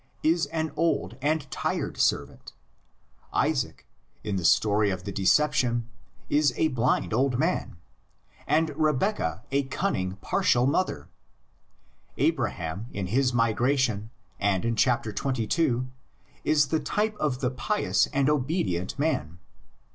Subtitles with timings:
[0.23, 2.53] is an old and tried servant;
[3.31, 3.85] Isaac,
[4.23, 5.89] in the story of the decep tion,
[6.27, 7.77] is a blind old man,
[8.47, 11.07] and Rebeccah a cunning, partial mother;
[12.17, 14.09] Abraham in his migration
[14.39, 15.05] and in chap.
[15.05, 15.83] xxii.
[16.43, 19.37] is the type of the pious and obedient man.